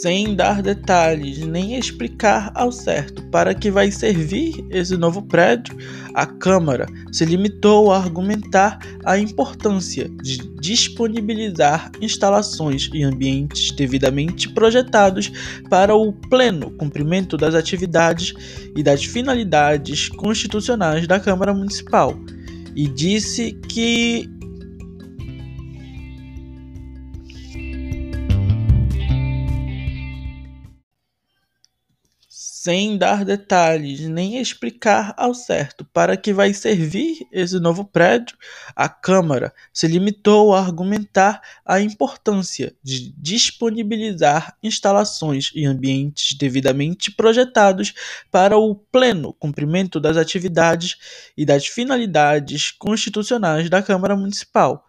[0.00, 3.22] sem dar detalhes nem explicar ao certo.
[3.30, 5.76] Para que vai servir esse novo prédio,
[6.14, 15.30] a Câmara se limitou a argumentar a importância de disponibilizar instalações e ambientes devidamente projetados
[15.68, 18.34] para o pleno cumprimento das atividades
[18.74, 22.18] e das finalidades constitucionais da Câmara Municipal.
[22.74, 24.28] E disse que
[32.66, 38.36] sem dar detalhes nem explicar ao certo para que vai servir esse novo prédio,
[38.74, 47.94] a Câmara se limitou a argumentar a importância de disponibilizar instalações e ambientes devidamente projetados
[48.32, 50.96] para o pleno cumprimento das atividades
[51.36, 54.84] e das finalidades constitucionais da Câmara Municipal.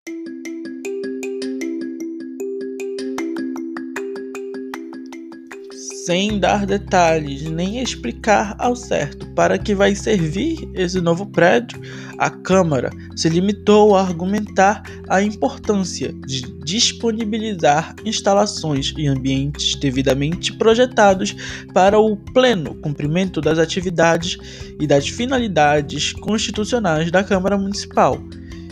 [6.08, 9.27] Sem dar detalhes nem explicar ao certo.
[9.33, 11.81] Para que vai servir esse novo prédio,
[12.17, 21.36] a Câmara se limitou a argumentar a importância de disponibilizar instalações e ambientes devidamente projetados
[21.73, 24.38] para o pleno cumprimento das atividades
[24.80, 28.17] e das finalidades constitucionais da Câmara Municipal.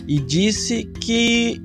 [0.08, 1.62] E disse que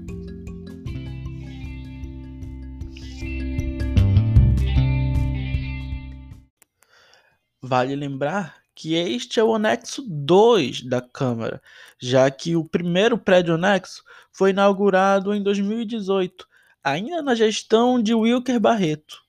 [7.63, 11.61] Vale lembrar que este é o anexo 2 da Câmara,
[12.01, 14.03] já que o primeiro prédio anexo
[14.33, 16.49] foi inaugurado em 2018,
[16.83, 19.23] ainda na gestão de Wilker Barreto.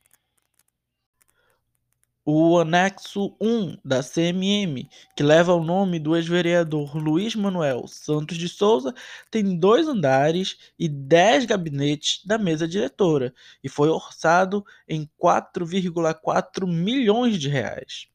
[2.23, 8.47] O anexo 1 da CMM, que leva o nome do ex-vereador Luiz Manuel Santos de
[8.47, 8.93] Souza,
[9.29, 17.37] tem dois andares e dez gabinetes da mesa diretora e foi orçado em 4,4 milhões
[17.37, 18.09] de reais.